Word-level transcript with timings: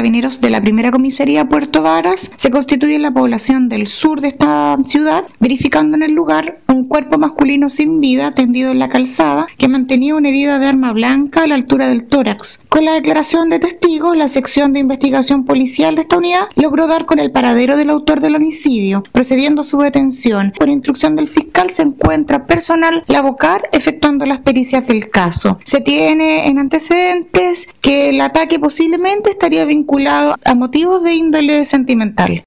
carabineros 0.00 0.40
de 0.40 0.48
la 0.48 0.62
primera 0.62 0.90
comisaría 0.90 1.46
Puerto 1.46 1.82
Varas 1.82 2.30
se 2.34 2.50
constituye 2.50 2.94
en 2.94 3.02
la 3.02 3.10
población 3.10 3.68
del 3.68 3.86
sur 3.86 4.22
de 4.22 4.28
esta 4.28 4.78
ciudad, 4.86 5.26
verificando 5.40 5.94
en 5.94 6.02
el 6.02 6.12
lugar 6.12 6.62
un 6.68 6.88
cuerpo 6.88 7.18
masculino 7.18 7.68
sin 7.68 8.00
vida 8.00 8.30
tendido 8.30 8.70
en 8.70 8.78
la 8.78 8.88
calzada 8.88 9.46
que 9.58 9.68
mantenía 9.68 10.14
una 10.14 10.30
herida 10.30 10.58
de 10.58 10.68
arma 10.68 10.94
blanca 10.94 11.42
a 11.42 11.46
la 11.46 11.54
altura 11.54 11.88
del 11.88 12.06
tórax. 12.06 12.62
Con 12.70 12.86
la 12.86 12.94
declaración 12.94 13.50
de 13.50 13.58
testigos, 13.58 14.16
la 14.16 14.28
sección 14.28 14.72
de 14.72 14.80
investigación 14.80 15.44
policial 15.44 15.94
de 15.94 16.00
esta 16.00 16.16
unidad 16.16 16.48
logró 16.56 16.86
dar 16.86 17.04
con 17.04 17.18
el 17.18 17.30
paradero 17.30 17.76
del 17.76 17.90
autor 17.90 18.20
del 18.20 18.36
homicidio, 18.36 19.02
procediendo 19.12 19.60
a 19.60 19.64
su 19.64 19.80
detención. 19.80 20.54
Por 20.58 20.70
instrucción 20.70 21.14
del 21.14 21.28
fiscal 21.28 21.68
se 21.68 21.82
encuentra 21.82 22.46
personal 22.46 23.04
la 23.06 23.20
Bocar 23.20 23.68
efectuando 23.72 24.24
las 24.24 24.38
pericias 24.38 24.86
del 24.86 25.10
caso. 25.10 25.58
Se 25.66 25.82
tiene 25.82 26.48
en 26.48 26.58
antecedentes 26.58 27.68
que 27.82 28.08
el 28.08 28.20
ataque 28.22 28.58
posiblemente 28.58 29.28
estaría 29.28 29.66
vinculado 29.66 29.89
a 30.44 30.54
motivos 30.54 31.02
de 31.02 31.14
índole 31.14 31.64
sentimental. 31.64 32.38